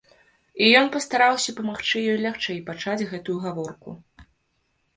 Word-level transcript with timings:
І 0.63 0.69
ён 0.79 0.87
пастараўся 0.95 1.55
памагчы 1.59 1.97
ёй 2.15 2.19
лягчэй 2.25 2.59
пачаць 2.73 3.07
гэтую 3.15 3.37
гаворку. 3.47 3.91